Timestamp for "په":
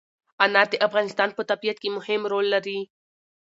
1.37-1.41